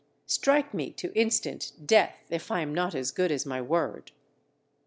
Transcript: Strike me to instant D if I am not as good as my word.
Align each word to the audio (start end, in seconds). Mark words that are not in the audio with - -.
Strike 0.25 0.73
me 0.73 0.89
to 0.93 1.13
instant 1.15 1.73
D 1.85 2.05
if 2.31 2.49
I 2.49 2.61
am 2.61 2.73
not 2.73 2.95
as 2.95 3.11
good 3.11 3.31
as 3.31 3.45
my 3.45 3.61
word. 3.61 4.09